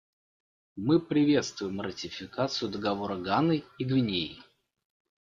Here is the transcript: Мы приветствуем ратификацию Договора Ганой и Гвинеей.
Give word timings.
Мы 0.77 0.99
приветствуем 0.99 1.79
ратификацию 1.79 2.71
Договора 2.71 3.17
Ганой 3.17 3.65
и 3.77 3.83
Гвинеей. 3.83 4.41